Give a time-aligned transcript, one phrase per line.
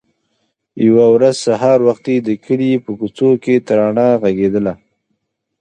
[0.85, 4.73] يوه ورځ سهار وختي د کلي په کوڅو کې ترانه غږېدله.